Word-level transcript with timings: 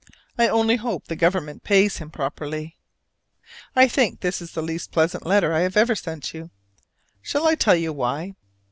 I 0.35 0.47
only 0.47 0.77
hope 0.77 1.05
the 1.05 1.15
Government 1.15 1.63
pays 1.63 1.97
him 1.97 2.09
properly. 2.09 2.75
I 3.75 3.87
think 3.87 4.21
this 4.21 4.41
is 4.41 4.53
the 4.53 4.63
least 4.63 4.91
pleasant 4.91 5.27
letter 5.27 5.53
I 5.53 5.59
have 5.59 5.77
ever 5.77 5.93
sent 5.93 6.33
you: 6.33 6.49
shall 7.21 7.47
I 7.47 7.53
tell 7.53 7.75
you 7.75 7.93
why? 7.93 8.33